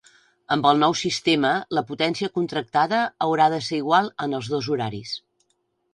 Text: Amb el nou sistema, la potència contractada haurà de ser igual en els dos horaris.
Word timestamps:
Amb 0.53 0.67
el 0.69 0.79
nou 0.83 0.95
sistema, 1.01 1.51
la 1.79 1.83
potència 1.91 2.31
contractada 2.39 3.03
haurà 3.27 3.47
de 3.55 3.61
ser 3.67 3.81
igual 3.85 4.13
en 4.27 4.35
els 4.39 4.51
dos 4.55 4.71
horaris. 4.77 5.17